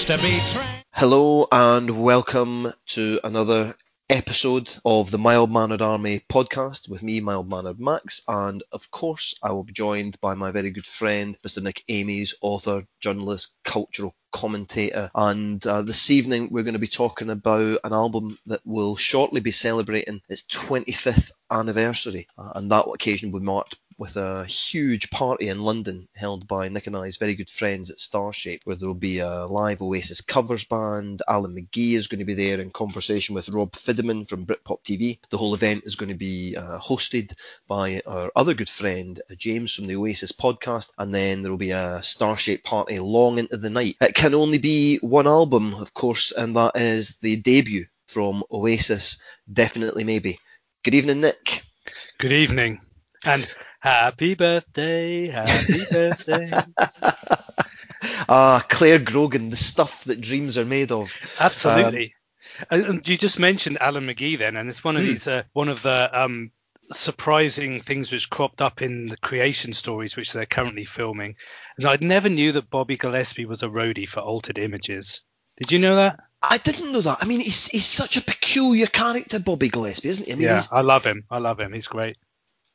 [0.00, 0.38] used to be.
[0.94, 3.74] Hello and welcome to another
[4.08, 9.34] episode of the Mild Mannered Army podcast with me, Mild Mannered Max, and of course
[9.42, 11.62] I will be joined by my very good friend, Mr.
[11.62, 15.10] Nick Amies, author, journalist, cultural commentator.
[15.14, 19.42] And uh, this evening we're going to be talking about an album that will shortly
[19.42, 25.10] be celebrating its 25th anniversary, uh, and that occasion will be marked with a huge
[25.10, 28.88] party in London held by Nick and I's very good friends at Starshape, where there
[28.88, 31.20] will be a live Oasis covers band.
[31.28, 35.18] Alan McGee is going to be there in conversation with Rob Fideman from Britpop TV.
[35.28, 37.34] The whole event is going to be uh, hosted
[37.68, 41.58] by our other good friend uh, James from the Oasis podcast, and then there will
[41.58, 43.96] be a Starshape party long into the night.
[44.00, 49.22] It can only be one album, of course, and that is the debut from Oasis,
[49.52, 50.38] Definitely Maybe.
[50.84, 51.64] Good evening, Nick.
[52.18, 52.80] Good evening.
[53.24, 56.50] And happy birthday, happy birthday.
[58.28, 61.12] Ah, Clare Grogan, the stuff that dreams are made of.
[61.38, 62.14] Absolutely.
[62.70, 65.08] and and you just mentioned Alan McGee then, and it's one of Hmm.
[65.08, 66.50] these uh, one of the um,
[66.92, 71.36] surprising things which cropped up in the creation stories which they're currently filming.
[71.76, 75.22] And I'd never knew that Bobby Gillespie was a roadie for Altered Images.
[75.58, 76.20] Did you know that?
[76.42, 77.18] I didn't know that.
[77.20, 80.32] I mean, he's, he's such a peculiar character, Bobby Gillespie, isn't he?
[80.32, 81.24] I mean, yeah, I love him.
[81.30, 81.74] I love him.
[81.74, 82.16] He's great.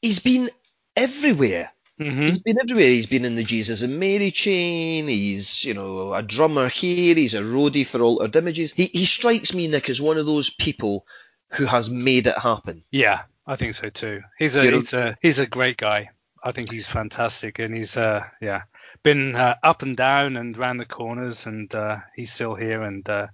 [0.06, 0.50] He's been
[0.95, 1.72] everywhere.
[1.98, 2.89] hmm He's been everywhere.
[2.89, 5.08] He's been in the Jesus and Mary chain.
[5.08, 7.16] He's, you know, a drummer here.
[7.16, 8.73] He's a roadie for Altered Images.
[8.73, 11.06] He, he strikes me, Nick, as one of those people
[11.53, 12.84] who has made it happen.
[12.91, 14.22] Yeah, I think so too.
[14.38, 16.09] He's a You know- he's a he's a great guy.
[16.44, 18.63] I think he's fantastic, and he's uh yeah
[19.03, 22.84] been uh, up and down and round the corners, and uh, he's still here.
[22.84, 23.28] And uh,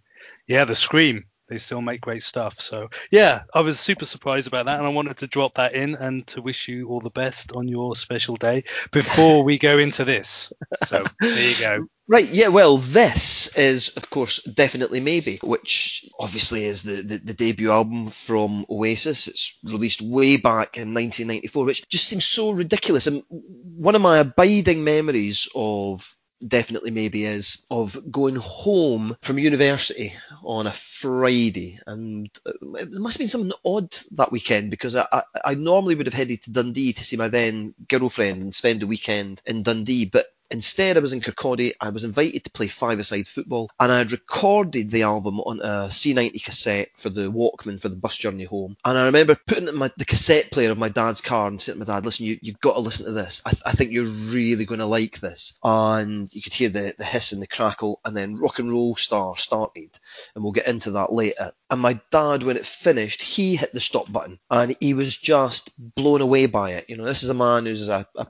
[0.47, 2.61] yeah, the Scream they still make great stuff.
[2.61, 5.95] So yeah, I was super surprised about that, and I wanted to drop that in
[5.95, 10.05] and to wish you all the best on your special day before we go into
[10.05, 10.53] this.
[10.85, 11.87] So there you go.
[12.07, 17.33] Right, yeah, well, this is, of course, definitely Maybe, which obviously is the, the, the
[17.33, 19.27] debut album from Oasis.
[19.27, 23.07] It's released way back in 1994, which just seems so ridiculous.
[23.07, 26.15] And one of my abiding memories of
[26.45, 30.13] Definitely Maybe is of going home from university
[30.43, 35.05] on a Friday, and uh, it must have been something odd that weekend because I,
[35.11, 38.79] I, I normally would have headed to Dundee to see my then girlfriend and spend
[38.79, 41.73] the weekend in Dundee, but Instead, I was in Kirkcaldy.
[41.79, 45.87] I was invited to play five-a-side football, and I had recorded the album on a
[45.87, 48.75] C90 cassette for the Walkman for the bus journey home.
[48.83, 51.59] And I remember putting it in my, the cassette player of my dad's car and
[51.59, 53.41] saying to my dad, "Listen, you, you've got to listen to this.
[53.45, 56.93] I, th- I think you're really going to like this." And you could hear the,
[56.97, 59.89] the hiss and the crackle, and then Rock and Roll Star started,
[60.35, 61.53] and we'll get into that later.
[61.69, 65.71] And my dad, when it finished, he hit the stop button, and he was just
[65.95, 66.89] blown away by it.
[66.89, 68.27] You know, this is a man who's a, a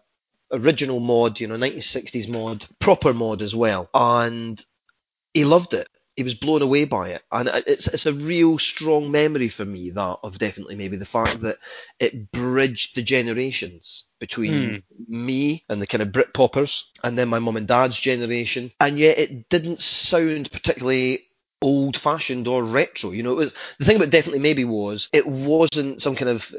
[0.51, 3.89] original mod, you know, 1960s mod, proper mod as well.
[3.93, 4.63] And
[5.33, 5.87] he loved it.
[6.15, 7.23] He was blown away by it.
[7.31, 11.41] And it's, it's a real strong memory for me, that of definitely maybe the fact
[11.41, 11.57] that
[11.99, 15.03] it bridged the generations between hmm.
[15.07, 18.71] me and the kind of Brit poppers and then my mum and dad's generation.
[18.79, 21.27] And yet it didn't sound particularly
[21.61, 23.11] old fashioned or retro.
[23.11, 26.53] You know, it was the thing about definitely maybe was it wasn't some kind of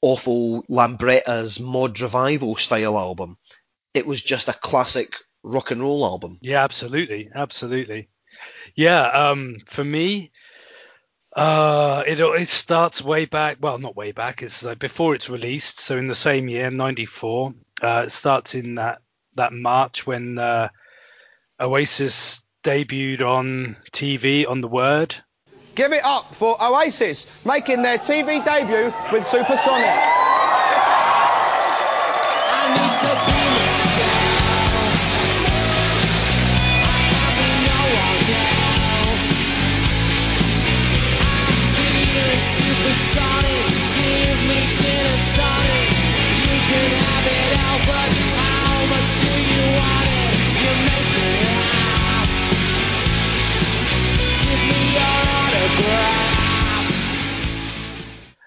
[0.00, 3.36] awful Lambretta's mod revival style album.
[3.94, 6.38] It was just a classic rock and roll album.
[6.40, 8.08] Yeah, absolutely, absolutely.
[8.74, 10.30] Yeah, um, for me,
[11.34, 13.58] uh, it it starts way back.
[13.60, 14.42] Well, not way back.
[14.42, 15.80] It's like before it's released.
[15.80, 17.54] So in the same year, '94.
[17.80, 19.00] Uh, it starts in that
[19.34, 20.68] that March when uh,
[21.60, 25.16] Oasis debuted on TV on the Word.
[25.78, 30.17] Give it up for Oasis, making their TV debut with Supersonic.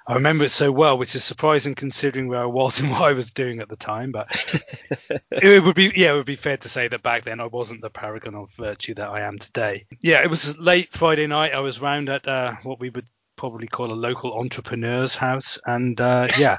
[0.07, 3.13] I remember it so well, which is surprising considering where I was and what I
[3.13, 4.11] was doing at the time.
[4.11, 4.27] But
[5.31, 7.81] it would be, yeah, it would be fair to say that back then I wasn't
[7.81, 9.85] the paragon of virtue that I am today.
[10.01, 11.53] Yeah, it was late Friday night.
[11.53, 13.07] I was round at uh, what we would
[13.37, 16.57] probably call a local entrepreneur's house, and uh, yeah.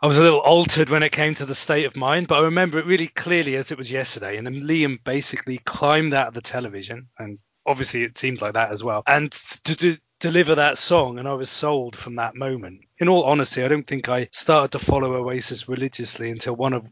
[0.00, 2.44] I was a little altered when it came to the state of mind, but I
[2.44, 4.36] remember it really clearly as it was yesterday.
[4.36, 8.70] And then Liam basically climbed out of the television, and obviously it seemed like that
[8.70, 9.32] as well, and
[9.64, 12.82] to do, deliver that song, and I was sold from that moment.
[12.98, 16.90] In all honesty, I don't think I started to follow Oasis religiously until one of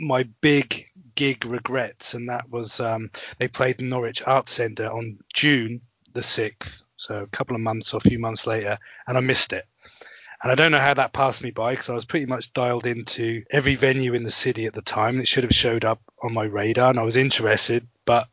[0.00, 5.18] my big gig regrets, and that was um, they played the Norwich Arts Centre on
[5.32, 5.80] June
[6.12, 9.52] the sixth, so a couple of months or a few months later, and I missed
[9.52, 9.66] it.
[10.42, 12.86] And I don't know how that passed me by because I was pretty much dialed
[12.86, 15.20] into every venue in the city at the time.
[15.20, 18.28] It should have showed up on my radar, and I was interested, but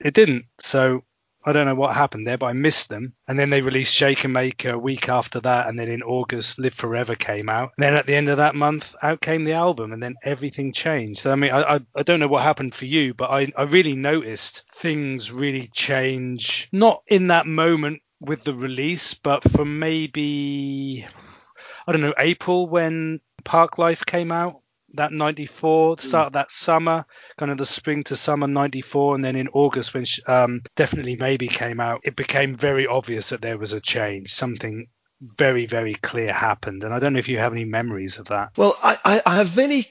[0.00, 0.46] it didn't.
[0.58, 1.04] So
[1.44, 3.14] I don't know what happened there, but I missed them.
[3.28, 6.74] And then they released Shaker Maker a week after that, and then in August, Live
[6.74, 7.72] Forever came out.
[7.76, 10.72] And then at the end of that month, out came the album, and then everything
[10.72, 11.20] changed.
[11.20, 13.64] So I mean, I I, I don't know what happened for you, but I I
[13.64, 21.06] really noticed things really change, not in that moment with the release, but from maybe
[21.86, 24.60] I don't know April when Parklife came out.
[24.94, 27.04] That 94, the start of that summer,
[27.36, 29.16] kind of the spring to summer 94.
[29.16, 33.42] And then in August, when um, Definitely Maybe came out, it became very obvious that
[33.42, 34.32] there was a change.
[34.32, 34.88] Something
[35.20, 36.84] very, very clear happened.
[36.84, 38.50] And I don't know if you have any memories of that.
[38.56, 39.86] Well, I, I, I have very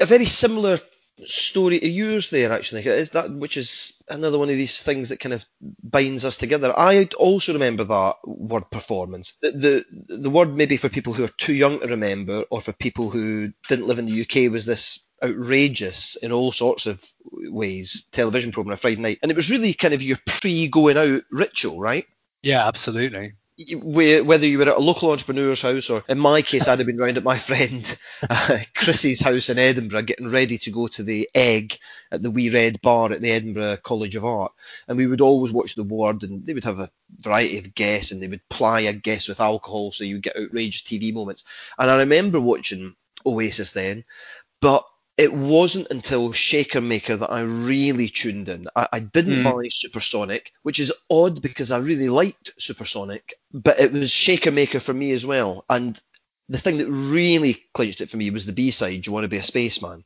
[0.00, 0.78] a very similar
[1.24, 2.82] story to use there actually.
[2.86, 5.44] Is that which is another one of these things that kind of
[5.82, 6.72] binds us together.
[6.76, 9.34] I also remember that word performance.
[9.40, 12.72] The, the the word maybe for people who are too young to remember, or for
[12.72, 18.06] people who didn't live in the UK, was this outrageous in all sorts of ways
[18.12, 20.96] television program on a Friday night, and it was really kind of your pre going
[20.96, 22.06] out ritual, right?
[22.42, 23.32] Yeah, absolutely.
[23.58, 26.98] Whether you were at a local entrepreneur's house or in my case I'd have been
[26.98, 27.98] round at my friend
[28.28, 31.78] uh, Chrissy's house in Edinburgh getting ready to go to the egg
[32.12, 34.52] at the wee red bar at the Edinburgh College of Art.
[34.88, 38.12] And we would always watch the word and they would have a variety of guests
[38.12, 41.44] and they would ply a guest with alcohol so you get outrageous TV moments.
[41.78, 42.94] And I remember watching
[43.24, 44.04] Oasis then
[44.60, 44.84] but
[45.16, 48.68] it wasn't until Shaker Maker that I really tuned in.
[48.76, 49.44] I, I didn't hmm.
[49.44, 54.80] buy Supersonic, which is odd because I really liked Supersonic, but it was Shaker Maker
[54.80, 55.64] for me as well.
[55.70, 55.98] And
[56.48, 59.28] the thing that really clinched it for me was the B side, You Want to
[59.28, 60.04] Be a Spaceman.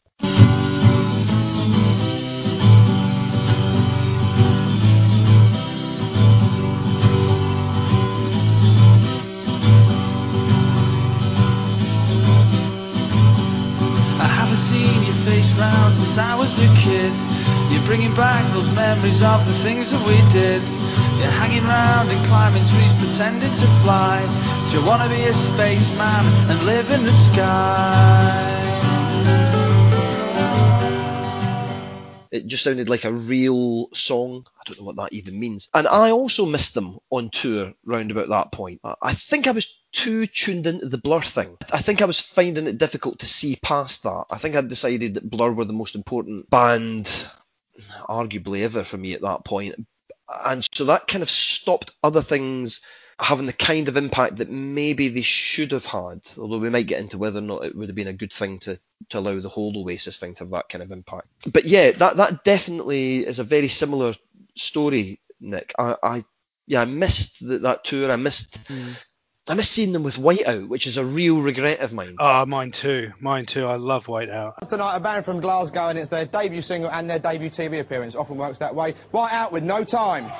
[22.30, 24.22] Climbing trees, pretending to fly.
[24.70, 28.70] Do you wanna be a spaceman and live in the sky?
[32.30, 34.46] It just sounded like a real song.
[34.56, 35.68] I don't know what that even means.
[35.74, 38.80] And I also missed them on tour round about that point.
[38.84, 41.56] I- think I was too tuned into the Blur thing.
[41.72, 44.26] I think I was finding it difficult to see past that.
[44.30, 47.06] I think I'd decided that Blur were the most important band,
[48.08, 49.74] arguably ever for me at that point.
[50.44, 52.82] And so that kind of stopped other things
[53.18, 56.20] having the kind of impact that maybe they should have had.
[56.38, 58.58] Although we might get into whether or not it would have been a good thing
[58.60, 58.78] to,
[59.10, 61.28] to allow the whole Oasis thing to have that kind of impact.
[61.52, 64.14] But yeah, that that definitely is a very similar
[64.54, 65.75] story, Nick.
[65.78, 66.25] I, I
[66.66, 68.10] yeah, I missed the, that tour.
[68.10, 68.94] I missed mm.
[69.50, 72.14] I missed seeing them with Whiteout, which is a real regret of mine.
[72.21, 73.11] Ah, mine too.
[73.19, 73.66] Mine too.
[73.66, 74.69] I love Whiteout.
[74.69, 78.14] Tonight, a band from Glasgow, and it's their debut single and their debut TV appearance.
[78.14, 78.95] Often works that way.
[79.12, 80.30] Whiteout with no time.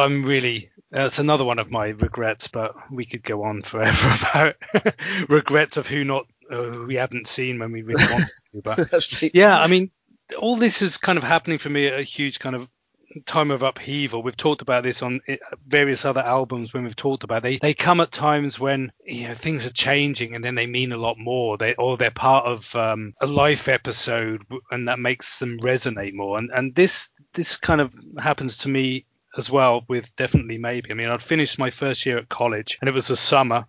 [0.00, 0.70] I'm really.
[0.90, 4.94] That's another one of my regrets, but we could go on forever about
[5.28, 8.62] regrets of who not uh, we haven't seen when we really wanted to.
[8.62, 9.90] But yeah, I mean,
[10.38, 12.68] all this is kind of happening for me at a huge kind of
[13.26, 14.22] time of upheaval.
[14.22, 15.20] We've talked about this on
[15.66, 19.34] various other albums when we've talked about they they come at times when you know
[19.34, 21.56] things are changing and then they mean a lot more.
[21.56, 26.38] They or they're part of um, a life episode and that makes them resonate more.
[26.38, 30.90] And and this this kind of happens to me as well with definitely maybe.
[30.90, 33.66] I mean, I'd finished my first year at college and it was the summer.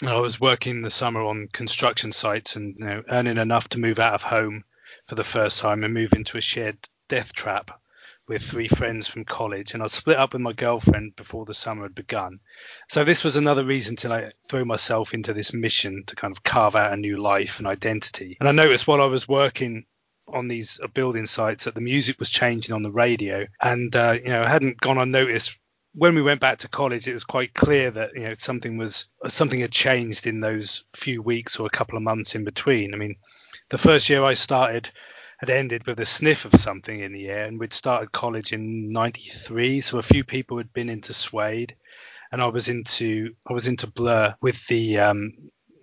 [0.00, 3.78] And I was working the summer on construction sites and you know, earning enough to
[3.78, 4.64] move out of home
[5.06, 6.76] for the first time and move into a shared
[7.08, 7.80] death trap
[8.26, 9.74] with three friends from college.
[9.74, 12.40] And I'd split up with my girlfriend before the summer had begun.
[12.88, 16.42] So this was another reason to like throw myself into this mission to kind of
[16.42, 18.36] carve out a new life and identity.
[18.40, 19.84] And I noticed while I was working
[20.28, 23.46] on these uh, building sites that the music was changing on the radio.
[23.60, 25.56] And uh, you know hadn't gone unnoticed.
[25.96, 29.08] When we went back to college it was quite clear that you know something was
[29.28, 32.94] something had changed in those few weeks or a couple of months in between.
[32.94, 33.16] I mean
[33.70, 34.90] the first year i started
[35.38, 38.90] had ended with a sniff of something in the air, and we'd started college in
[38.92, 41.76] '93, so a few people had been into Suede,
[42.32, 45.32] and I was into I was into Blur with the um,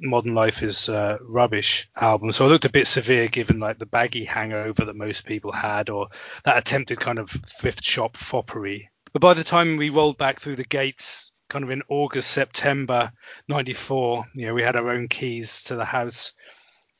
[0.02, 2.32] Modern Life is uh, Rubbish album.
[2.32, 5.90] So I looked a bit severe given like the baggy hangover that most people had,
[5.90, 6.08] or
[6.44, 8.90] that attempted kind of thrift shop foppery.
[9.14, 13.12] But by the time we rolled back through the gates, kind of in August, September
[13.48, 16.34] '94, you know, we had our own keys to the house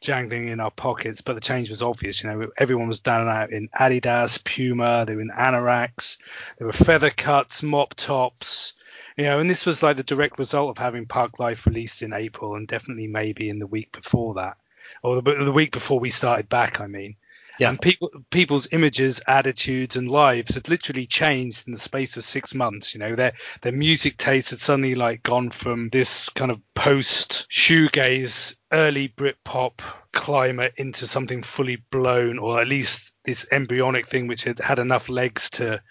[0.02, 2.24] jangling in our pockets, but the change was obvious.
[2.24, 6.18] You know, everyone was down and out in Adidas, Puma, they were in anoraks,
[6.58, 8.74] there were feather cuts, mop tops,
[9.18, 12.56] you know, and this was like the direct result of having Parklife released in April
[12.56, 14.58] and definitely maybe in the week before that,
[15.04, 16.80] or the, the week before we started back.
[16.80, 17.16] I mean.
[17.60, 17.70] Yeah.
[17.70, 22.56] And people, people's images, attitudes, and lives had literally changed in the space of six
[22.56, 22.94] months.
[22.94, 27.48] You know, their their music taste had suddenly like gone from this kind of post
[27.52, 29.82] shoegaze, early Britpop
[30.14, 35.10] climate into something fully blown, or at least this embryonic thing which had had enough
[35.10, 35.82] legs to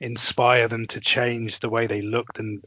[0.00, 2.62] inspire them to change the way they looked and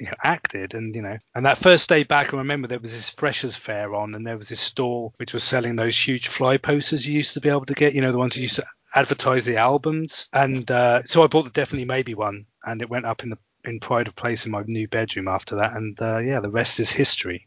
[0.00, 0.74] you know, acted.
[0.74, 3.94] And you know and that first day back i remember there was this freshers fair
[3.94, 7.34] on and there was this stall which was selling those huge fly posters you used
[7.34, 8.66] to be able to get you know the ones you used to
[8.96, 10.28] advertise the albums.
[10.32, 13.38] And uh, so i bought the definitely maybe one and it went up in the
[13.64, 15.76] in pride of place in my new bedroom after that.
[15.76, 17.46] And uh, yeah the rest is history.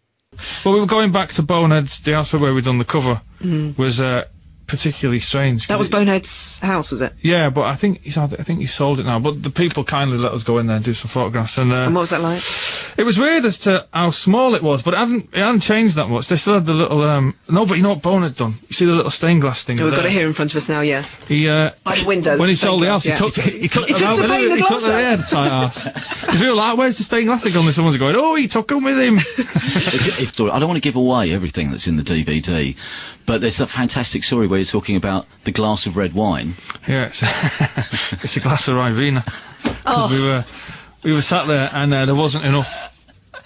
[0.63, 3.99] Well, we were going back to Bonehead's, the house where we'd done the cover, was
[3.99, 4.25] uh,
[4.69, 5.67] particularly strange.
[5.67, 7.13] That was Bonehead's house, was it?
[7.21, 9.19] Yeah, but I think he's, I think he sold it now.
[9.19, 11.75] But the people kindly let us go in there and do some photographs, and, uh,
[11.75, 12.41] And what was that like?
[12.97, 15.95] it was weird as to how small it was, but it hadn't it hadn't changed
[15.95, 16.27] that much.
[16.27, 18.53] They still had the little um no, but you know what Bonehead done?
[18.67, 19.81] You see the little stained glass thing?
[19.81, 21.05] Oh, we've got it here in front of us now, yeah.
[21.27, 22.37] He uh, By the window.
[22.37, 23.13] when he sold the glass, house, yeah.
[23.13, 24.57] he took he took He them took out the with pane him.
[24.57, 26.19] He took glass them, the tight ass.
[26.21, 27.65] Because we were like, "Where's the stained glass?" again?
[27.65, 30.87] And someone's going, "Oh, he took them with him." if, if, I don't want to
[30.87, 32.75] give away everything that's in the DVD,
[33.25, 36.55] but there's that fantastic story where you're talking about the glass of red wine.
[36.87, 37.21] yeah, it's,
[38.23, 39.23] it's a glass of Ribena.
[39.25, 40.07] 'Cause Oh.
[40.11, 40.45] we were
[41.03, 42.93] we were sat there and uh, there wasn't enough,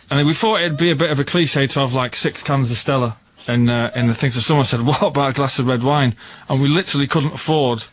[0.10, 2.72] and we thought it'd be a bit of a cliche to have like six cans
[2.72, 3.18] of Stella.
[3.46, 4.36] And uh, in the things.
[4.36, 6.16] so someone said, "What about a glass of red wine?"
[6.50, 7.84] And we literally couldn't afford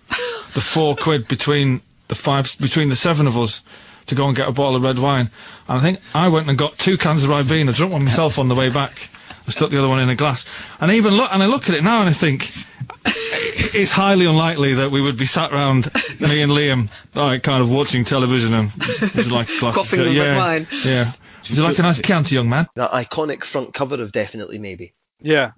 [0.54, 3.60] the four quid between the five between the seven of us
[4.06, 5.28] to go and get a bottle of red wine.
[5.68, 8.48] And I think I went and got two cans of Ribena, drunk one myself on
[8.48, 9.08] the way back.
[9.46, 10.44] I stuck the other one in a glass.
[10.80, 12.50] And I even look and I look at it now and I think
[13.04, 17.70] it's highly unlikely that we would be sat round me and Liam, like kind of
[17.70, 18.72] watching television and
[19.14, 20.66] would like a glass Coughing of with yeah, wine.
[20.84, 21.10] Yeah.
[21.48, 22.68] Would you like a nice Chianti, young man?
[22.76, 24.94] That iconic front cover of Definitely Maybe.
[25.20, 25.52] yeah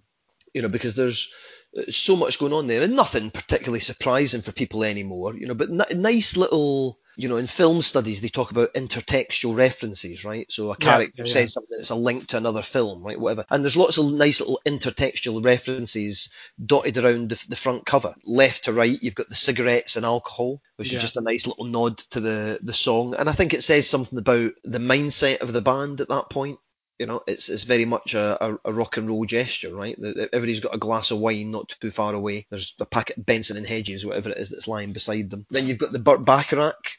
[0.55, 1.33] you know, because there's
[1.77, 5.55] uh, so much going on there and nothing particularly surprising for people anymore, you know,
[5.55, 10.51] but n- nice little, you know, in film studies they talk about intertextual references, right?
[10.51, 11.33] So a character yeah, yeah.
[11.33, 13.19] says something that's a link to another film, right?
[13.21, 13.45] Whatever.
[13.51, 16.31] And there's lots of nice little intertextual references
[16.65, 18.15] dotted around the, the front cover.
[18.25, 20.97] Left to right, you've got the cigarettes and alcohol, which Yeah.
[20.97, 23.15] is just a nice little nod to the, the song.
[23.19, 26.59] And I think it says something about the mindset of the band at that point.
[26.99, 29.97] You know, it's it's very much a, a, rock and roll gesture, right?
[29.99, 32.47] Everybody's got a glass of wine not too far away.
[32.49, 35.45] There's a packet of Benson and Hedges, whatever it is that's lying beside them.
[35.51, 36.99] Then you've got the Burt Bacharach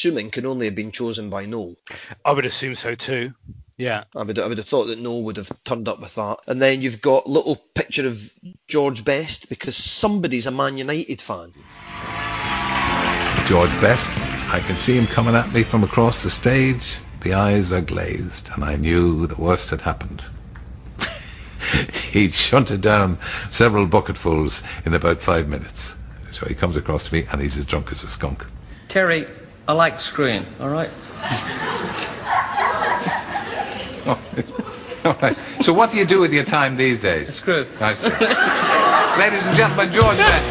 [0.00, 1.76] assuming can only have been chosen by Noel.
[2.24, 3.34] i would assume so too
[3.76, 6.38] yeah I would I would have thought that Noel would have turned up with that.
[6.46, 8.18] And then you've got little picture of
[8.66, 11.52] George Best because somebody's a Man United fan.
[13.46, 14.10] George Best.
[14.52, 16.98] I can see him coming at me from across the stage.
[17.22, 20.22] The eyes are glazed, and I knew the worst had happened.
[22.12, 23.18] He'd shunted down
[23.50, 25.96] several bucketfuls in about five minutes.
[26.32, 28.44] So he comes across to me, and he's as drunk as a skunk.
[28.88, 29.26] Terry,
[29.68, 30.90] I like screwing, all right?
[35.04, 35.36] All right.
[35.62, 37.34] So what do you do with your time these days?
[37.36, 37.66] Screw.
[37.80, 38.08] I see.
[39.18, 40.50] Ladies and gentlemen, George Best.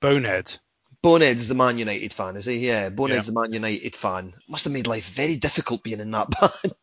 [0.00, 0.58] bonehead
[1.02, 2.66] Bonehead's the Man United fan, is he?
[2.66, 4.34] Yeah, Bonehead's the Man United fan.
[4.48, 6.74] Must have made life very difficult being in that band.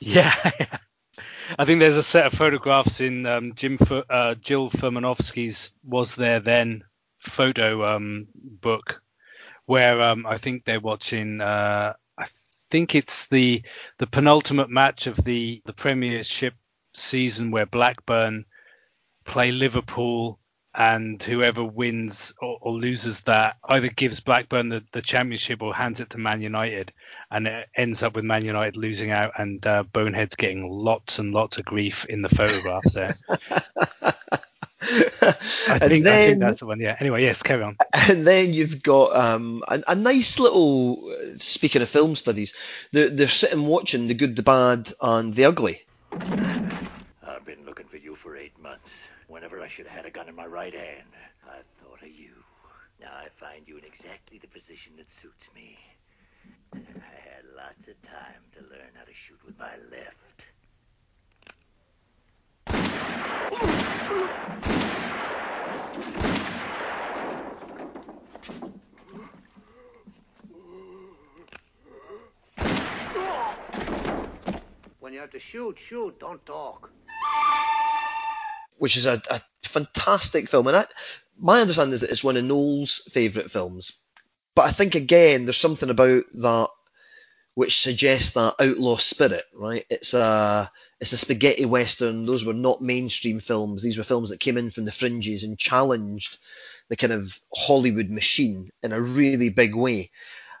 [0.00, 0.34] Yeah,
[1.58, 6.16] I think there's a set of photographs in um, Jim Fu- uh, Jill Furmanovsky's "Was
[6.16, 6.84] There Then"
[7.22, 9.02] photo um, book,
[9.66, 11.40] where um, I think they're watching.
[11.40, 12.26] Uh, I
[12.70, 13.62] think it's the
[13.98, 16.54] the penultimate match of the the Premiership
[16.94, 18.44] season where Blackburn
[19.24, 20.38] play Liverpool
[20.74, 26.00] and whoever wins or, or loses that either gives Blackburn the, the championship or hands
[26.00, 26.92] it to Man United,
[27.30, 31.34] and it ends up with Man United losing out and uh, Boneheads getting lots and
[31.34, 33.14] lots of grief in the photograph there.
[34.82, 34.88] I
[35.26, 36.80] And think, I think then- that's the one.
[36.80, 36.96] Yeah.
[36.98, 37.76] Anyway, yes, carry on.
[37.92, 41.08] And then you've got um, a, a nice little.
[41.10, 42.54] uh, Speaking of film studies,
[42.92, 45.80] they're, they're sitting watching The Good, the Bad, and the Ugly.
[46.12, 48.88] I've been looking for you for eight months.
[49.28, 51.08] Whenever I should have had a gun in my right hand,
[51.46, 52.30] I thought of you.
[53.00, 55.78] Now I find you in exactly the position that suits me.
[56.74, 60.42] I had lots of time to learn how to shoot with my left.
[75.00, 76.90] When you have to shoot, shoot, don't talk.
[78.78, 80.66] which is a, a fantastic film.
[80.66, 80.84] And I,
[81.38, 84.02] my understanding is that it's one of Noel's favourite films.
[84.56, 86.68] But I think again, there's something about that
[87.54, 89.84] which suggests that outlaw spirit, right?
[89.90, 92.26] It's a it's a spaghetti western.
[92.26, 93.82] Those were not mainstream films.
[93.82, 96.38] These were films that came in from the fringes and challenged
[96.88, 100.10] the kind of Hollywood machine in a really big way.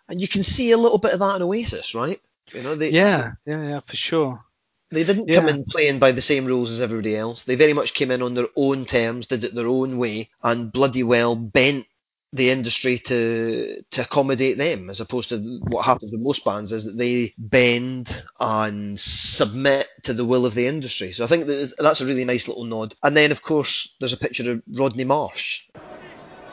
[0.08, 2.20] And you can see a little bit of that in Oasis, right?
[2.52, 4.44] You know, they, Yeah, yeah, yeah, for sure.
[4.90, 7.44] they didn't come in playing by the same rules as everybody else.
[7.44, 10.72] They very much came in on their own terms, did it their own way, and
[10.72, 11.86] bloody well bent
[12.32, 16.86] the industry to to accommodate them, as opposed to what happens with most bands is
[16.86, 21.12] that they bend and submit to the will of the industry.
[21.12, 22.94] So I think that that's a really nice little nod.
[23.02, 25.68] And then of course there's a picture of Rodney Marsh.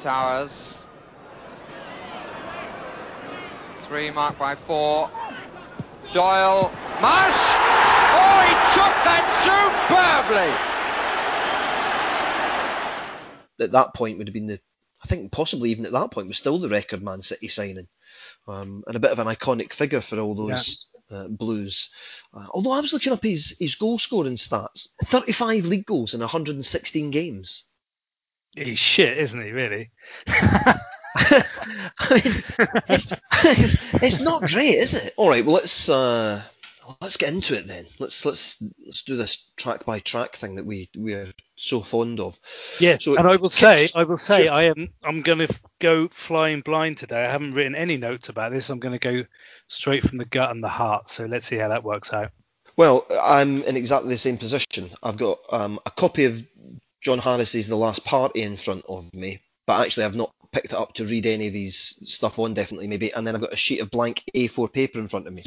[0.02, 0.86] Towers.
[3.84, 5.10] Three marked by four.
[6.14, 6.72] Doyle.
[7.02, 7.56] Marsh!
[8.12, 10.50] Oh, he took that superbly!
[13.66, 14.60] At that point would have been the
[15.10, 17.88] think possibly even at that point was still the record Man City signing,
[18.48, 21.92] um, and a bit of an iconic figure for all those uh, Blues.
[22.34, 26.22] Uh, although I was looking up his his goal scoring stats, 35 league goals in
[26.22, 27.66] 116 games.
[28.56, 29.52] He's shit, isn't he?
[29.52, 29.92] Really?
[30.28, 30.80] I
[32.88, 35.14] It's, it's, it's not great, is it?
[35.18, 36.42] All right, well let's uh,
[37.02, 37.86] let's get into it then.
[38.00, 41.32] Let's let's let's do this track by track thing that we we are
[41.68, 42.40] so fond of.
[42.80, 46.08] Yes, So and I will say, I will say, I am, I'm going to go
[46.10, 47.26] flying blind today.
[47.26, 48.70] I haven't written any notes about this.
[48.70, 49.26] I'm going to go
[49.68, 51.10] straight from the gut and the heart.
[51.10, 52.32] So let's see how that works out.
[52.76, 54.90] Well, I'm in exactly the same position.
[55.04, 56.48] I've got um, a copy of
[57.02, 60.74] John Harris's The Last Party in front of me, but actually I've not picked it
[60.74, 63.58] up to read any of his stuff on definitely maybe, and then I've got a
[63.58, 65.44] sheet of blank A4 paper in front of me.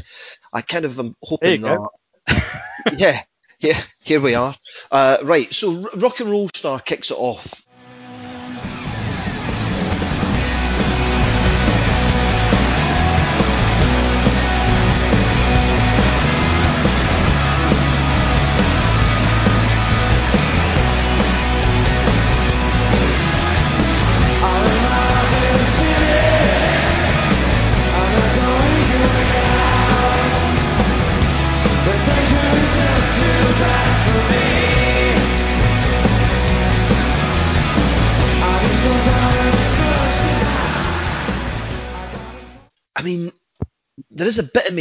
[0.52, 1.80] I kind of am hoping that.
[2.96, 3.22] yeah,
[3.62, 4.54] yeah, here we are.
[4.90, 7.61] Uh, right, so Rock and Roll Star kicks it off.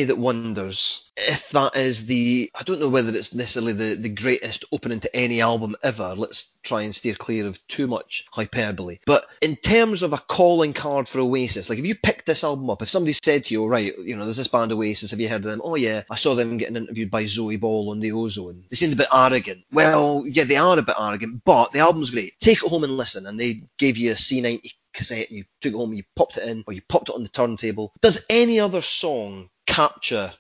[0.02, 2.50] Me that wonders if that is the.
[2.56, 6.16] I don't know whether it's necessarily the, the greatest opening to any album ever.
[6.16, 9.00] Let's try and steer clear of too much hyperbole.
[9.06, 12.70] But in terms of a calling card for Oasis, like if you picked this album
[12.70, 15.30] up, if somebody said to you, right, you know, there's this band Oasis, have you
[15.30, 15.62] heard of them?
[15.64, 18.64] Oh yeah, I saw them getting interviewed by Zoe Ball on the Ozone.
[18.70, 19.64] They seemed a bit arrogant.
[19.72, 22.40] Well, yeah, they are a bit arrogant, but the album's great.
[22.40, 23.28] Take it home and listen.
[23.28, 26.38] And they gave you a C90 cassette and you took it home and you popped
[26.38, 27.94] it in or you popped it on the turntable.
[28.02, 30.32] Does any other song capture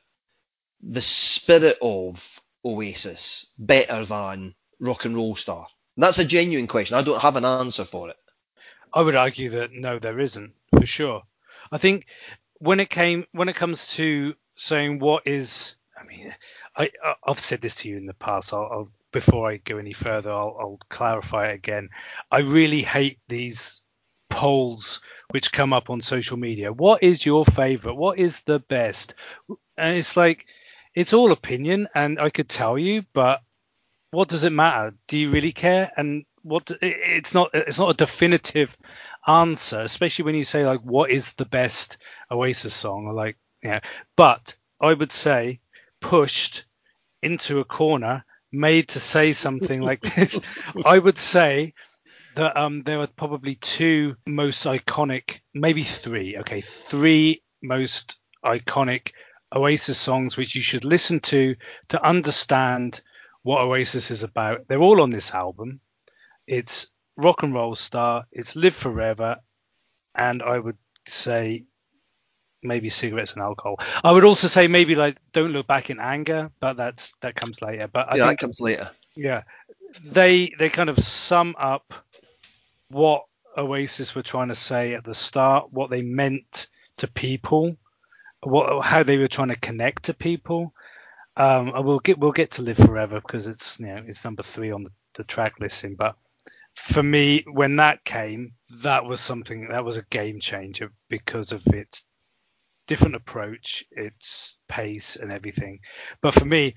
[0.81, 5.67] the spirit of Oasis better than Rock and Roll Star?
[5.95, 6.97] And that's a genuine question.
[6.97, 8.17] I don't have an answer for it.
[8.93, 11.23] I would argue that no, there isn't for sure.
[11.71, 12.07] I think
[12.59, 16.33] when it came when it comes to saying what is, I mean,
[16.75, 16.91] I
[17.25, 18.53] I've said this to you in the past.
[18.53, 21.89] I'll, I'll before I go any further, I'll, I'll clarify it again.
[22.31, 23.81] I really hate these
[24.29, 26.71] polls which come up on social media.
[26.71, 27.95] What is your favorite?
[27.95, 29.15] What is the best?
[29.77, 30.47] And it's like
[30.93, 33.41] it's all opinion, and I could tell you, but
[34.11, 34.93] what does it matter?
[35.07, 35.91] Do you really care?
[35.97, 38.75] And what it- it's not it's not a definitive
[39.27, 41.97] answer, especially when you say like what is the best
[42.29, 43.79] Oasis song or like yeah.
[44.17, 45.59] But I would say,
[46.01, 46.65] pushed
[47.21, 50.39] into a corner, made to say something like this.
[50.85, 51.73] I would say
[52.35, 56.37] that um, there are probably two most iconic, maybe three.
[56.37, 59.11] Okay, three most iconic
[59.53, 61.55] Oasis songs which you should listen to
[61.89, 63.01] to understand
[63.43, 64.67] what Oasis is about.
[64.67, 65.79] They're all on this album.
[66.47, 69.37] It's Rock and Roll Star, it's Live Forever,
[70.15, 71.65] and I would say
[72.63, 73.79] maybe cigarettes and alcohol.
[74.03, 77.61] I would also say maybe like Don't Look Back in Anger, but that's that comes
[77.61, 77.87] later.
[77.87, 78.89] But I yeah, think that comes later.
[79.15, 79.43] yeah,
[80.05, 81.93] they they kind of sum up
[82.91, 83.25] what
[83.57, 87.75] Oasis were trying to say at the start, what they meant to people,
[88.41, 90.73] what how they were trying to connect to people.
[91.37, 94.43] Um, and we'll get we'll get to Live Forever because it's you know it's number
[94.43, 95.95] three on the, the track listing.
[95.95, 96.15] But
[96.75, 101.65] for me, when that came, that was something that was a game changer because of
[101.67, 102.03] its
[102.87, 105.79] different approach, its pace, and everything.
[106.21, 106.75] But for me,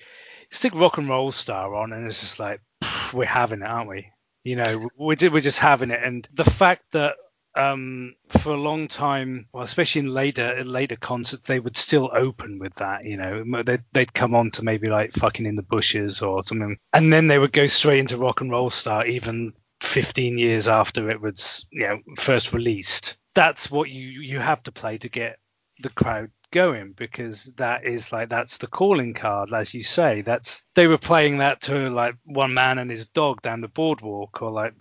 [0.51, 3.89] stick Rock and Roll Star on, and it's just like pff, we're having it, aren't
[3.89, 4.11] we?
[4.45, 7.17] You know, we're we're just having it, and the fact that
[7.57, 12.11] um, for a long time, well, especially in later in later concerts, they would still
[12.13, 13.05] open with that.
[13.05, 16.77] You know, they'd, they'd come on to maybe like "Fucking in the Bushes" or something,
[16.93, 21.11] and then they would go straight into "Rock and Roll Star," even 15 years after
[21.11, 23.17] it was, you know, first released.
[23.35, 25.39] That's what you you have to play to get
[25.81, 30.65] the crowd going because that is like that's the calling card as you say that's
[30.77, 34.53] they were playing that to like one man and his dog down the boardwalk or
[34.53, 34.73] like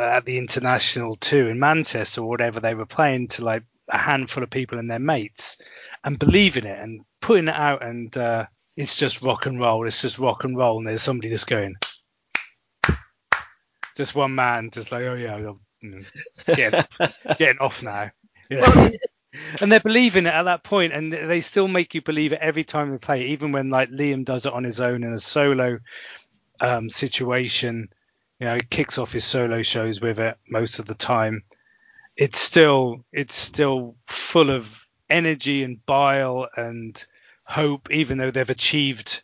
[0.00, 4.42] at the international two in manchester or whatever they were playing to like a handful
[4.42, 5.58] of people and their mates
[6.02, 8.46] and believing it and putting it out and uh,
[8.78, 11.74] it's just rock and roll it's just rock and roll and there's somebody just going
[13.98, 16.06] just one man just like oh yeah I'm
[16.56, 16.84] getting,
[17.38, 18.08] getting off now
[18.48, 18.90] you know?
[19.60, 22.64] And they're believing it at that point and they still make you believe it every
[22.64, 25.78] time they play even when like liam does it on his own in a solo
[26.60, 27.88] um, situation.
[28.40, 31.42] You know he kicks off his solo shows with it most of the time.
[32.16, 37.02] It's still it's still full of energy and bile and
[37.44, 39.22] hope even though they've achieved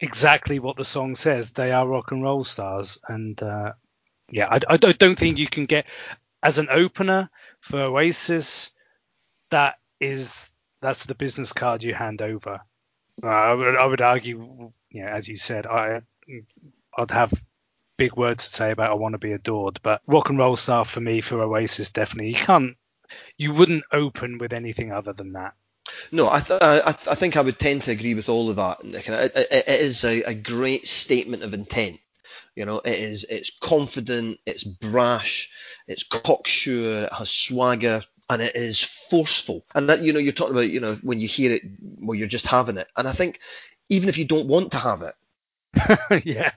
[0.00, 1.50] exactly what the song says.
[1.50, 3.72] They are rock and roll stars and uh,
[4.30, 5.86] yeah I, I don't think you can get
[6.42, 8.70] as an opener for oasis
[9.50, 12.60] that is that's the business card you hand over.
[13.22, 16.02] Uh, I, would, I would argue, you know, as you said, I
[16.96, 17.32] I'd have
[17.96, 20.84] big words to say about I want to be adored, but rock and roll star
[20.84, 22.76] for me for Oasis definitely you can't
[23.36, 25.54] you wouldn't open with anything other than that.
[26.12, 28.56] No, I, th- I, th- I think I would tend to agree with all of
[28.56, 28.84] that.
[28.84, 29.08] Nick.
[29.08, 31.98] It, it, it is a, a great statement of intent.
[32.54, 35.50] You know, it is it's confident, it's brash,
[35.86, 39.64] it's cocksure, it has swagger, and it is forceful.
[39.74, 41.62] And that you know, you're talking about you know when you hear it,
[42.00, 42.88] well, you're just having it.
[42.96, 43.40] And I think
[43.88, 45.14] even if you don't want to have it,
[46.24, 46.50] yeah,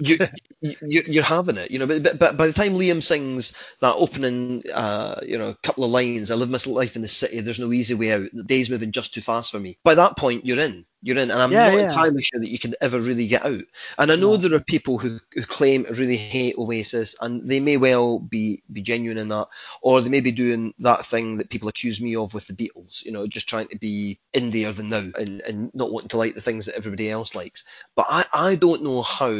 [0.00, 0.18] you,
[0.60, 1.86] you you're having it, you know.
[1.86, 6.30] But, but by the time Liam sings that opening, uh, you know, couple of lines,
[6.30, 7.40] "I live my life in the city.
[7.40, 8.28] There's no easy way out.
[8.32, 10.84] The day's moving just too fast for me." By that point, you're in.
[11.00, 11.80] You're in, and I'm Yeah, not yeah.
[11.80, 13.62] entirely sure that you can ever really get out.
[13.98, 17.76] And I know there are people who, who claim really hate Oasis, and they may
[17.76, 19.46] well be be genuine in that,
[19.80, 23.04] or they may be doing that thing that people accuse me of with the Beatles,
[23.04, 26.16] you know, just trying to be in there than now, and, and not wanting to
[26.18, 27.62] like the things that everybody else likes.
[27.94, 29.30] But I, I don't know how,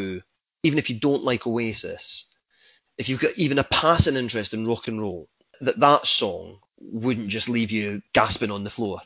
[0.63, 2.27] even if you don't like Oasis,
[2.99, 5.29] if you've got even a passing interest in rock and roll,
[5.61, 9.01] that that song wouldn't just leave you gasping on the floor.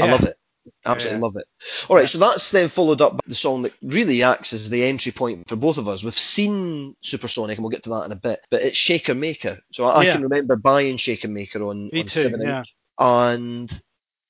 [0.00, 0.36] I love it.
[0.84, 1.22] Absolutely Yeah.
[1.22, 1.46] love it.
[1.88, 4.84] All right, so that's then followed up by the song that really acts as the
[4.84, 6.04] entry point for both of us.
[6.04, 9.58] We've seen Supersonic, and we'll get to that in a bit, but it's Shaker Maker.
[9.72, 12.62] So I, I can remember buying Shaker Maker on, Me on too, 7 yeah.
[12.98, 13.82] and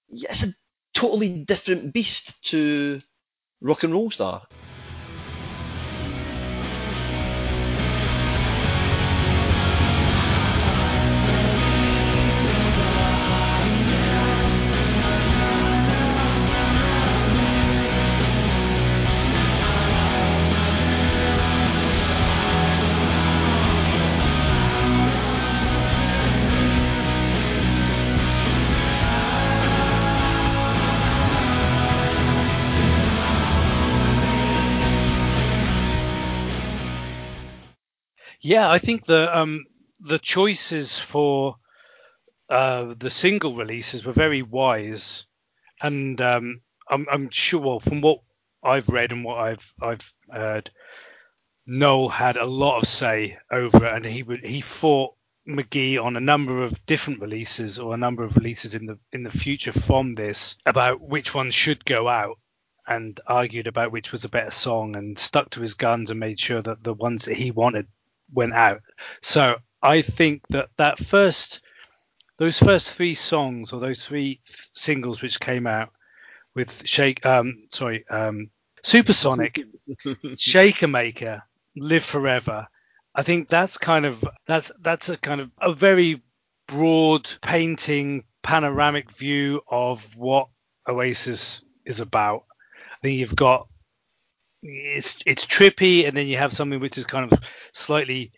[0.09, 0.53] yeah, it's a
[0.95, 3.01] totally different beast to
[3.61, 4.43] Rock and Roll Star.
[38.43, 39.67] Yeah, I think the um
[40.01, 41.57] the choices for
[42.49, 45.27] uh the single releases were very wise,
[45.81, 48.19] and um I'm I'm sure well, from what
[48.65, 50.71] I've read and what I've I've heard,
[51.67, 55.15] Noel had a lot of say over it, and he would he fought
[55.49, 59.23] McGee on a number of different releases or a number of releases in the in
[59.23, 62.39] the future from this about which one should go out
[62.89, 66.41] and argued about which was a better song and stuck to his guns and made
[66.41, 67.87] sure that the ones that he wanted
[68.33, 68.81] went out.
[69.23, 71.61] So I think that that first
[72.39, 75.91] those first three songs or those three th- singles which came out
[76.55, 78.51] with Shake um sorry um
[78.85, 79.61] Supersonic,
[80.37, 81.43] Shaker Maker,
[81.77, 82.67] Live Forever.
[83.15, 86.23] I think that's kind of that's that's a kind of a very
[86.69, 90.49] broad painting panoramic view of what
[90.89, 92.45] Oasis is about.
[92.91, 93.69] I think you've got
[94.63, 97.39] it's it's trippy and then you have something which is kind of
[97.73, 98.33] slightly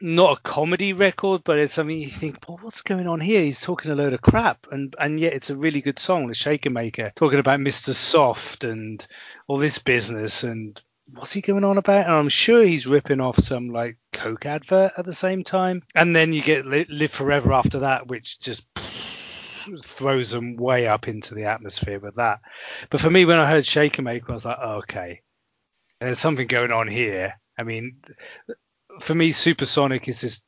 [0.00, 3.42] not a comedy record, but it's something you think, well, what's going on here?
[3.42, 6.34] He's talking a load of crap, and and yet it's a really good song, the
[6.34, 7.92] Shaker Maker, talking about Mr.
[7.92, 9.06] Soft and
[9.46, 10.80] all this business, and
[11.12, 12.06] what's he going on about?
[12.06, 16.16] And I'm sure he's ripping off some like Coke advert at the same time, and
[16.16, 18.64] then you get Live Forever after that, which just
[19.82, 22.40] throws them way up into the atmosphere with that.
[22.88, 25.20] But for me, when I heard Shaker Maker, I was like, oh, okay,
[26.00, 27.34] there's something going on here.
[27.58, 27.96] I mean,
[29.00, 30.42] for me, Supersonic is this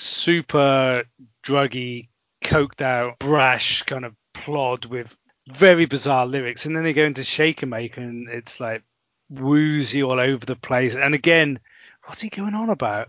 [0.00, 1.04] super
[1.44, 2.08] druggy,
[2.44, 5.16] coked out, brash kind of plod with
[5.48, 8.82] very bizarre lyrics, and then they go into Shaker Maker, and it's like
[9.28, 10.94] woozy all over the place.
[10.94, 11.60] And again,
[12.04, 13.08] what's he going on about?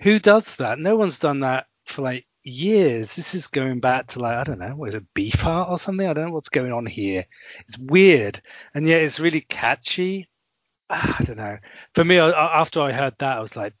[0.00, 0.78] Who does that?
[0.78, 3.14] No one's done that for like years.
[3.14, 6.06] This is going back to like I don't know, what is it, Beefheart or something?
[6.06, 7.26] I don't know what's going on here.
[7.66, 8.40] It's weird,
[8.74, 10.28] and yet it's really catchy.
[10.94, 11.58] Ah, I don't know.
[11.94, 13.72] For me, I- after I heard that, I was like,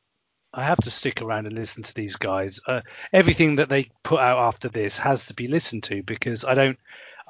[0.54, 2.58] I have to stick around and listen to these guys.
[2.66, 2.80] Uh,
[3.12, 6.78] everything that they put out after this has to be listened to because I don't,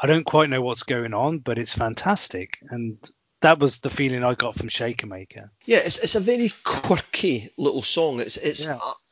[0.00, 2.96] I don't quite know what's going on, but it's fantastic, and
[3.40, 5.50] that was the feeling I got from Shaker Maker.
[5.66, 8.20] Yeah, it's it's a very quirky little song.
[8.20, 8.66] It's it's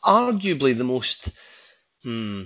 [0.05, 1.31] arguably the most.
[2.03, 2.45] Hmm.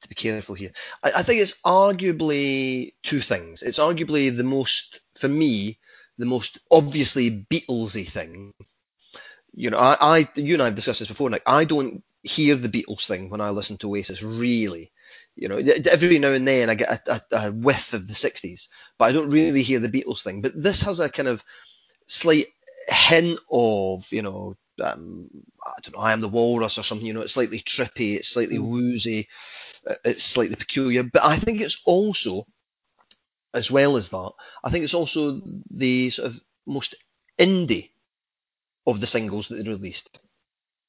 [0.00, 0.70] To be careful here,
[1.04, 3.62] I, I think it's arguably two things.
[3.62, 5.78] It's arguably the most, for me,
[6.18, 8.52] the most obviously Beatlesy thing.
[9.54, 11.30] You know, I, I, you and I have discussed this before.
[11.30, 11.42] Nick.
[11.46, 14.92] I don't hear the Beatles thing when I listen to Oasis, really.
[15.36, 18.68] You know, every now and then I get a, a, a whiff of the 60s,
[18.98, 20.42] but I don't really hear the Beatles thing.
[20.42, 21.42] But this has a kind of
[22.06, 22.46] slight
[22.88, 25.28] hint of, you know, um,
[25.64, 27.06] I don't know, I am the Walrus or something.
[27.06, 29.28] You know, it's slightly trippy, it's slightly woozy,
[29.88, 31.02] uh, it's slightly peculiar.
[31.02, 32.46] But I think it's also,
[33.54, 34.32] as well as that,
[34.64, 36.94] I think it's also the sort of most
[37.38, 37.90] indie
[38.86, 40.18] of the singles that they released.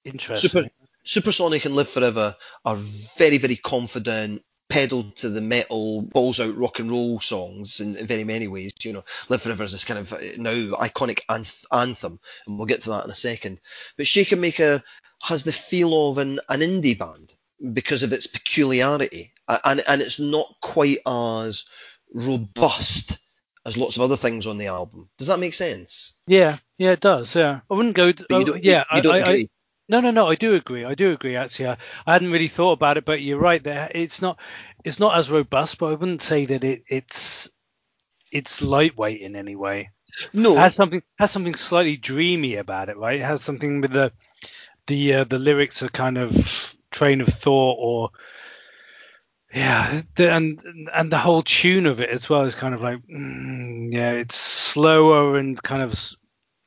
[0.05, 0.49] Interesting.
[0.49, 0.69] Super,
[1.03, 6.79] Supersonic and Live Forever are very, very confident, pedal to the metal, balls out rock
[6.79, 8.73] and roll songs in, in very many ways.
[8.83, 12.67] You know, Live Forever is this kind of uh, now iconic anth- anthem, and we'll
[12.67, 13.59] get to that in a second.
[13.97, 14.83] But Shaker Maker
[15.21, 17.33] has the feel of an, an indie band
[17.73, 21.65] because of its peculiarity, and and it's not quite as
[22.13, 23.17] robust
[23.65, 25.09] as lots of other things on the album.
[25.17, 26.19] Does that make sense?
[26.27, 27.35] Yeah, yeah, it does.
[27.35, 28.11] Yeah, I wouldn't go.
[28.13, 29.43] But you oh, don't- yeah, you don't I, I, agree?
[29.43, 29.49] I,
[29.89, 30.27] no, no, no.
[30.27, 30.85] I do agree.
[30.85, 31.35] I do agree.
[31.35, 33.63] Actually, I, I hadn't really thought about it, but you're right.
[33.63, 34.39] There, it's not,
[34.83, 37.49] it's not as robust, but I wouldn't say that it, it's,
[38.31, 39.91] it's lightweight in any way.
[40.31, 43.19] No, it has something has something slightly dreamy about it, right?
[43.19, 44.11] It has something with the,
[44.87, 48.09] the uh, the lyrics are kind of train of thought or.
[49.53, 52.97] Yeah, the, and and the whole tune of it as well is kind of like,
[53.07, 56.11] mm, yeah, it's slower and kind of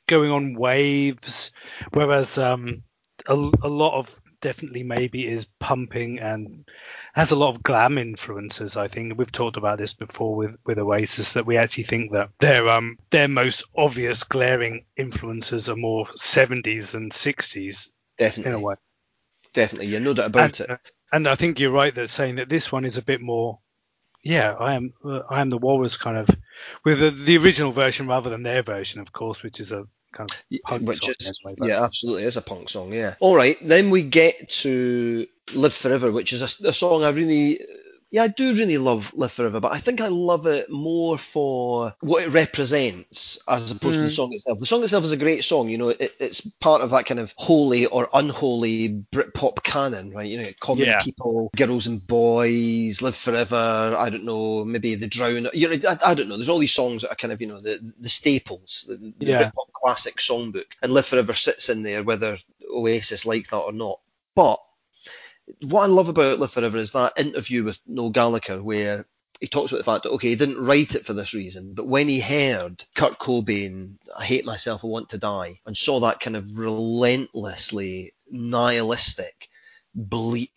[0.07, 1.53] going on waves,
[1.92, 2.85] whereas um,
[3.27, 6.68] a, a lot of definitely maybe is pumping and
[7.14, 8.77] has a lot of glam influences.
[8.77, 12.31] I think we've talked about this before with with Oasis that we actually think that
[12.38, 18.53] their um their most obvious glaring influences are more 70s and 60s Definitely.
[18.53, 18.75] in a way.
[19.56, 20.92] Definitely, yeah, no doubt about and, it.
[21.10, 23.58] And I think you're right that saying that this one is a bit more.
[24.22, 24.92] Yeah, I am.
[25.02, 26.28] Uh, I am the walrus kind of
[26.84, 30.30] with the, the original version rather than their version, of course, which is a kind
[30.30, 33.14] of punk Which song is, anyway, yeah, absolutely, it's a punk song, yeah.
[33.18, 37.58] All right, then we get to Live Forever, which is a, a song I really,
[38.10, 41.94] yeah, I do really love Live Forever, but I think I love it more for
[42.00, 44.14] what it represents as opposed to the Mm.
[44.14, 44.58] song itself.
[44.60, 47.20] The song itself is a great song, you know, it, it's part of that kind
[47.20, 50.26] of holy or unholy Britpop canon, right?
[50.26, 51.00] You know, common Yeah.
[51.00, 53.94] people, girls and boys, live forever.
[53.98, 55.48] I don't know, maybe the drown.
[55.52, 56.36] You know, I, I don't know.
[56.36, 59.12] There's all these songs that are kind of, you know, the the staples, the, the
[59.18, 59.38] Yeah.
[59.38, 62.38] Britpop classic songbook, and live forever sits in there, whether
[62.70, 64.00] Oasis like that or not.
[64.34, 64.60] But
[65.62, 69.06] what I love about Live Forever is that interview with Noel Gallagher where
[69.40, 71.87] he talks about the fact that okay, he didn't write it for this reason, but
[71.87, 76.20] when he heard Kurt Cobain, "I hate myself, I want to die," and saw that
[76.20, 79.48] kind of relentlessly nihilistic,
[79.94, 80.52] bleak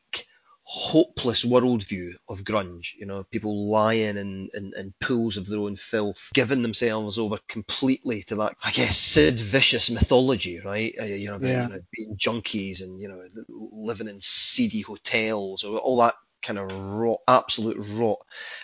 [0.71, 2.93] hopeless worldview of grunge.
[2.95, 7.39] You know, people lying in, in, in pools of their own filth, giving themselves over
[7.47, 10.93] completely to that, I guess, Sid Vicious mythology, right?
[11.01, 11.63] Uh, you know, about, Yeah.
[11.63, 16.60] you know, being junkies and, you know, living in seedy hotels or all that kind
[16.60, 18.19] of rot, absolute rot.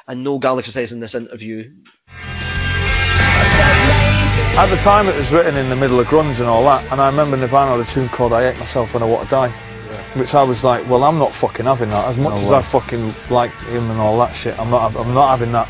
[0.07, 1.73] And Noel Gallagher says in this interview,
[4.57, 7.01] At the time, it was written in the middle of grunge and all that, and
[7.01, 9.74] I remember Nirvana had a tune called "I Hate Myself When I Want to Die,"
[10.15, 12.57] which I was like, "Well, I'm not fucking having that." As much No as way.
[12.57, 14.95] I fucking like him and all that shit, I'm not.
[14.95, 15.67] I'm not having that.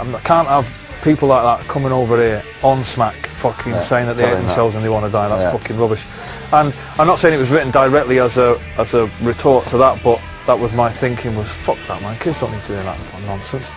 [0.00, 0.66] I'm, I can't have
[1.02, 4.40] people like that coming over here on smack, fucking Yeah, saying that they hate that.
[4.40, 5.28] themselves and they want to die.
[5.28, 5.50] That's Yeah.
[5.58, 6.04] fucking rubbish.
[6.52, 10.02] And I'm not saying it was written directly as a as a retort to that,
[10.02, 11.36] but that was my thinking.
[11.36, 12.16] Was fuck that man.
[12.18, 13.72] Kids don't need to hear that nonsense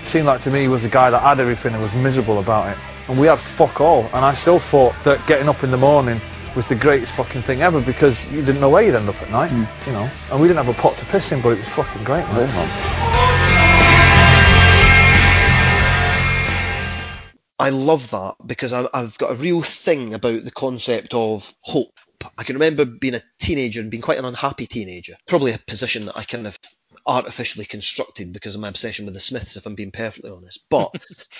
[0.00, 2.38] It seemed like to me he was a guy that had everything and was miserable
[2.38, 2.78] about it.
[3.08, 4.08] And we had fuck all.
[4.14, 6.20] And I still thought that getting up in the morning
[6.56, 9.30] was the greatest fucking thing ever because you didn't know where you'd end up at
[9.30, 9.64] night, hmm.
[9.86, 10.10] you know.
[10.32, 12.48] And we didn't have a pot to piss in, but it was fucking great, man.
[17.58, 21.92] I love that because I, I've got a real thing about the concept of hope.
[22.38, 25.14] I can remember being a teenager and being quite an unhappy teenager.
[25.28, 26.58] Probably a position that I kind of
[27.06, 30.64] artificially constructed because of my obsession with the Smiths, if I'm being perfectly honest.
[30.70, 30.92] But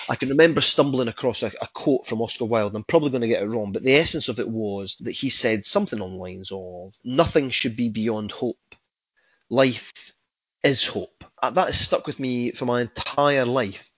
[0.09, 3.21] I can remember stumbling across a, a quote from Oscar Wilde, and I'm probably going
[3.21, 6.11] to get it wrong, but the essence of it was that he said something on
[6.11, 8.57] the lines of, Nothing should be beyond hope.
[9.49, 10.13] Life
[10.63, 11.23] is hope.
[11.41, 13.91] Uh, That has stuck with me for my entire life.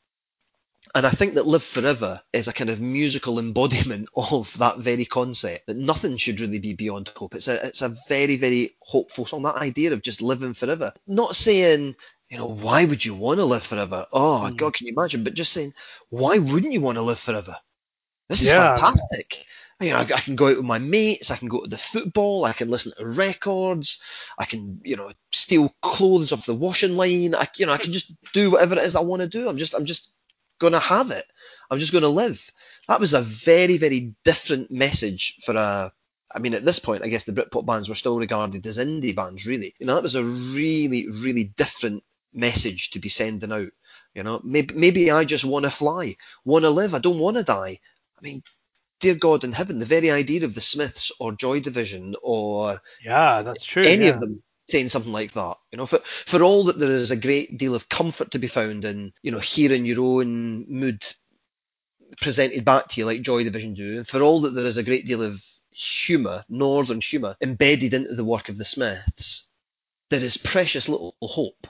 [0.95, 5.05] And I think that Live Forever is a kind of musical embodiment of that very
[5.05, 7.35] concept, that nothing should really be beyond hope.
[7.35, 10.93] It's a, it's a very, very hopeful song, that idea of just living forever.
[11.07, 11.95] Not saying,
[12.29, 14.07] you know, why would you want to live forever?
[14.11, 14.55] Oh, hmm.
[14.55, 15.23] God, can you imagine?
[15.23, 15.73] But just saying,
[16.09, 17.55] why wouldn't you want to live forever?
[18.29, 18.75] This is Yeah.
[18.75, 19.45] fantastic.
[19.81, 21.77] You know, I, I can go out with my mates, I can go to the
[21.77, 24.03] football, I can listen to records,
[24.37, 27.93] I can, you know, steal clothes off the washing line, I, you know, I can
[27.93, 29.47] just do whatever it is I want to do.
[29.47, 30.11] I'm just, I'm just
[30.59, 31.25] going to have it.
[31.69, 32.51] I'm just going to live.
[32.87, 35.91] That was a very, very different message for a.
[36.33, 39.15] I mean, at this point, I guess the Britpop bands were still regarded as indie
[39.15, 39.73] bands, really.
[39.79, 43.69] You know, that was a really, really different message to be sending out.
[44.13, 46.93] You know, maybe, maybe I just want to fly, want to live.
[46.93, 47.79] I don't want to die.
[48.17, 48.43] I mean,
[48.99, 53.41] dear God in heaven, the very idea of the Smiths or Joy Division or Yeah,
[53.41, 53.83] that's true.
[53.83, 54.11] any yeah.
[54.11, 55.57] of them saying something like that.
[55.71, 58.47] You know, for for all that there is a great deal of comfort to be
[58.47, 61.03] found in, you know, hearing your own mood
[62.21, 64.83] presented back to you like Joy Division do, and for all that there is a
[64.83, 69.49] great deal of humour, northern humour, embedded into the work of the Smiths,
[70.09, 71.67] there is precious little hope.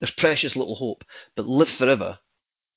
[0.00, 1.04] There's precious little hope,
[1.34, 2.18] but Live Forever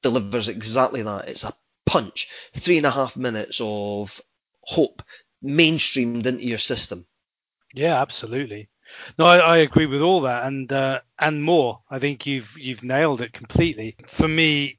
[0.01, 1.27] delivers exactly that.
[1.30, 1.53] It's a
[1.86, 4.21] punch, three and a half minutes of
[4.62, 5.01] hope
[5.43, 7.06] mainstreamed into your system.
[7.73, 8.69] Yeah, absolutely.
[9.17, 11.82] No, I, I agree with all that and uh, and more.
[11.89, 13.95] I think you've you've nailed it completely.
[14.08, 14.78] For me,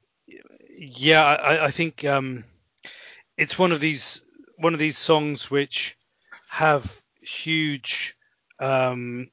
[0.77, 2.43] yeah, I, I think um,
[3.37, 4.23] it's one of these
[4.57, 5.97] one of these songs which
[6.49, 8.15] have huge.
[8.59, 9.29] Um,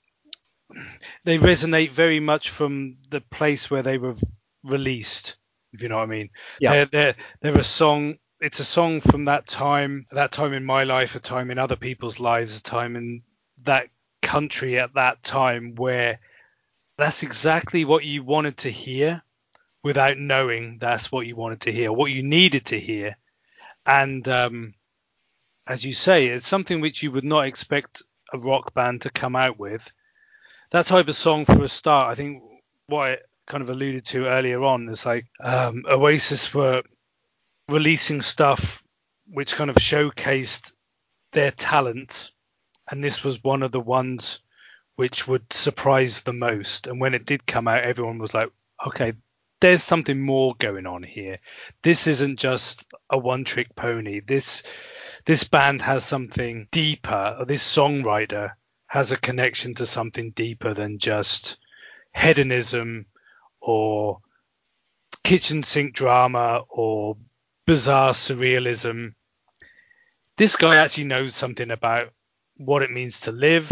[1.24, 4.14] they resonate very much from the place where they were
[4.64, 5.36] released,
[5.72, 6.30] if you know what I mean.
[6.60, 6.72] Yeah.
[6.72, 8.16] They're, they're, they're a song.
[8.40, 11.76] It's a song from that time, that time in my life, a time in other
[11.76, 13.22] people's lives, a time in
[13.62, 13.88] that
[14.26, 16.18] country at that time where
[16.98, 19.22] that's exactly what you wanted to hear
[19.84, 23.16] without knowing that's what you wanted to hear, what you needed to hear.
[23.86, 24.74] And um,
[25.64, 29.36] as you say, it's something which you would not expect a rock band to come
[29.36, 29.88] out with.
[30.72, 32.42] That type of song for a start, I think
[32.88, 36.82] what I kind of alluded to earlier on is like um, Oasis were
[37.68, 38.82] releasing stuff
[39.28, 40.72] which kind of showcased
[41.32, 42.32] their talents,
[42.90, 44.40] and this was one of the ones
[44.96, 46.86] which would surprise the most.
[46.86, 48.48] And when it did come out, everyone was like,
[48.86, 49.12] okay,
[49.60, 51.38] there's something more going on here.
[51.82, 54.20] This isn't just a one trick pony.
[54.20, 54.62] This
[55.24, 57.44] this band has something deeper.
[57.46, 58.52] This songwriter
[58.86, 61.58] has a connection to something deeper than just
[62.14, 63.06] hedonism
[63.60, 64.20] or
[65.24, 67.16] kitchen sink drama or
[67.66, 69.14] bizarre surrealism.
[70.36, 72.12] This guy actually knows something about
[72.56, 73.70] what it means to live.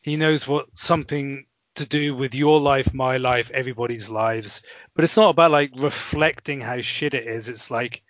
[0.00, 4.62] He knows what something to do with your life, my life, everybody's lives.
[4.94, 7.48] But it's not about like reflecting how shit it is.
[7.48, 8.02] It's like,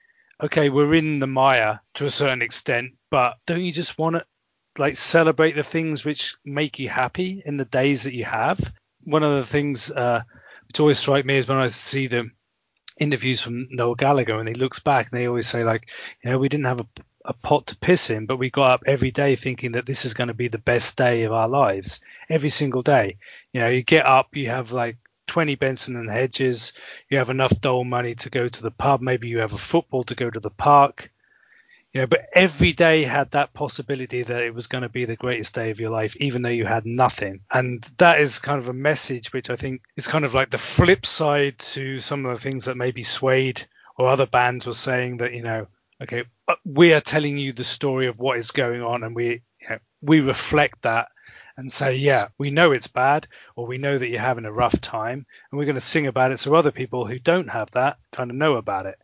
[0.43, 4.25] okay, we're in the mire to a certain extent, but don't you just want to
[4.79, 8.59] like celebrate the things which make you happy in the days that you have?
[9.05, 10.23] One of the things uh,
[10.67, 12.31] which always strike me is when I see the
[12.99, 15.91] interviews from Noel Gallagher and he looks back and they always say like,
[16.23, 16.87] you know, we didn't have a
[17.25, 20.15] a pot to piss in, but we got up every day thinking that this is
[20.15, 23.17] going to be the best day of our lives every single day.
[23.53, 24.97] You know, you get up, you have like
[25.27, 26.73] 20 Benson and Hedges,
[27.11, 30.05] you have enough dole money to go to the pub, maybe you have a football
[30.05, 31.11] to go to the park.
[31.93, 35.17] You know, but every day had that possibility that it was going to be the
[35.17, 37.41] greatest day of your life, even though you had nothing.
[37.51, 40.59] And that is kind of a message which I think is kind of like the
[40.59, 43.67] flip side to some of the things that maybe Suede
[43.97, 45.67] or other bands were saying that, you know,
[46.03, 46.25] okay,
[46.65, 49.79] we are telling you the story of what is going on and we you know,
[50.03, 51.09] we reflect that
[51.57, 53.27] and say, yeah, we know it's bad
[53.57, 56.31] or we know that you're having a rough time and we're going to sing about
[56.31, 58.97] it so other people who don't have that kind of know about it.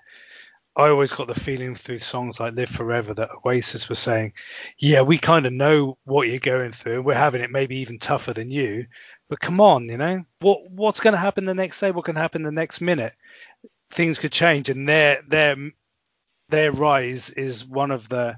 [0.77, 4.33] I always got the feeling through songs like Live Forever that Oasis was saying,
[4.79, 8.33] yeah, we kind of know what you're going through we're having it maybe even tougher
[8.33, 8.87] than you.
[9.29, 11.91] But come on, you know, what what's going to happen the next day?
[11.91, 13.15] What can happen the next minute?
[13.91, 15.23] Things could change, and their
[16.49, 18.37] their rise is one of the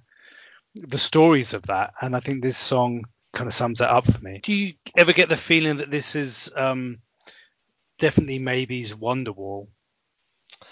[0.75, 1.95] the stories of that.
[2.01, 4.41] And I think this song kind of sums that up for me.
[4.43, 6.99] Do you ever get the feeling that this is um,
[7.99, 9.69] definitely maybe's Wonderwall?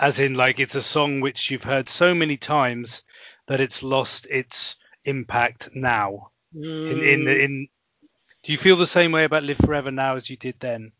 [0.01, 3.03] As in, like it's a song which you've heard so many times
[3.47, 6.30] that it's lost its impact now.
[6.55, 7.68] In, in in
[8.45, 10.93] do you feel the same way about Live Forever now as you did then?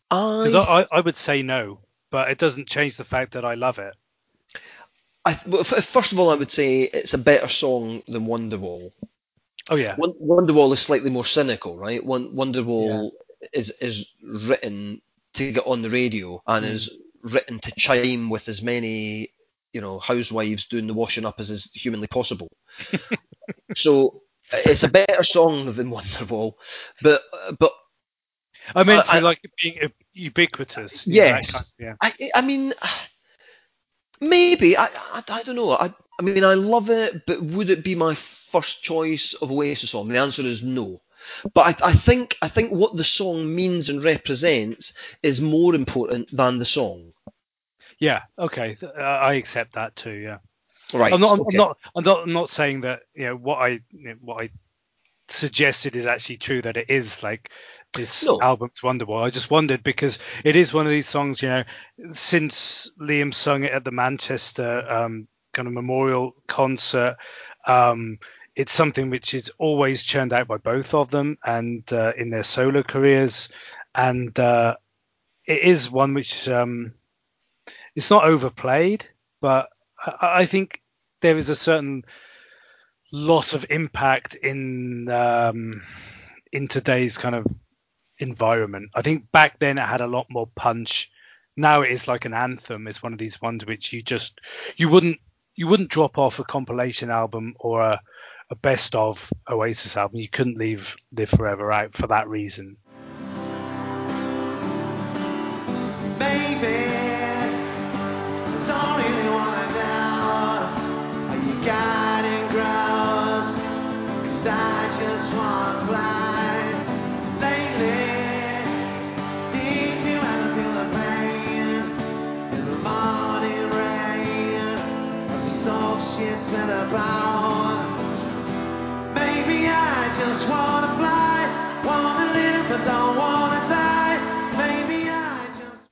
[0.67, 1.81] I, I, I would say no,
[2.11, 3.95] but it doesn't change the fact that I love it.
[5.27, 8.93] I, first of all, I would say it's a better song than Wonderwall.
[9.71, 9.97] Oh yeah.
[9.97, 12.05] Wonderwall is slightly more cynical, right?
[12.05, 13.11] Won- Wonderwall
[13.53, 15.01] is is written
[15.35, 16.71] to get on the radio and Mm.
[16.71, 16.91] is
[17.23, 19.31] written to chime with as many
[19.73, 22.49] you know housewives doing the washing up as is humanly possible.
[23.75, 24.23] so
[24.53, 26.53] it's a better song than Wonderwall,
[27.03, 27.23] but
[27.59, 27.73] but
[28.75, 31.07] I mean, I- for I- like it being ubiquitous.
[31.07, 31.95] you know, kind of- yeah.
[32.01, 32.73] I, I mean,
[34.21, 35.73] maybe I, I, I don't know.
[35.73, 39.91] I, I mean, I love it, but would it be my first choice of Oasis
[39.91, 40.09] song?
[40.09, 41.01] The answer is no.
[41.55, 46.29] But I, I think I think what the song means and represents is more important
[46.37, 47.13] than the song.
[47.99, 48.23] Yeah.
[48.39, 48.77] Okay.
[48.83, 50.13] uh, I accept that too.
[50.13, 50.39] Yeah.
[50.93, 51.33] Right, I'm not.
[51.33, 51.57] I'm okay.
[51.57, 51.79] not.
[51.97, 52.23] I'm not.
[52.23, 53.01] I'm not saying that.
[53.15, 53.69] You know what I.
[53.91, 54.51] You know, what I
[55.29, 56.61] suggested is actually true.
[56.61, 57.51] That it is like
[57.95, 58.41] this No.
[58.41, 59.23] album's Wonderwall.
[59.23, 61.43] I just wondered because it is one of these songs.
[61.43, 61.65] You know,
[62.13, 67.17] since Liam sung it at the Manchester um, kind of memorial concert.
[67.67, 68.19] Um,
[68.57, 72.43] it's something which is always churned out by both of them and uh, in their
[72.45, 73.49] solo careers
[73.95, 74.77] and uh,
[75.47, 76.95] it is one which um,
[77.97, 79.07] it's not overplayed
[79.41, 79.71] but
[80.05, 80.83] I, I think
[81.21, 82.05] there is a certain
[83.13, 85.83] lot of impact in um,
[86.53, 87.47] in today's kind of
[88.29, 91.11] environment i think back then it had a lot more punch
[91.57, 94.41] now it is like an anthem it's one of these ones which you just
[94.77, 95.19] you wouldn't
[95.57, 98.01] you wouldn't drop off a compilation album or a,
[98.51, 100.21] a best of Oasis album.
[100.21, 102.77] You couldn't leave Live Forever out for that reason.